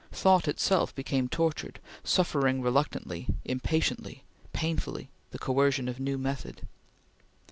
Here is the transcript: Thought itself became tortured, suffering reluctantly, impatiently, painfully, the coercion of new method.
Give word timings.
Thought 0.11 0.47
itself 0.47 0.95
became 0.95 1.29
tortured, 1.29 1.79
suffering 2.03 2.63
reluctantly, 2.63 3.27
impatiently, 3.45 4.23
painfully, 4.51 5.11
the 5.29 5.37
coercion 5.37 5.87
of 5.87 5.99
new 5.99 6.17
method. 6.17 6.65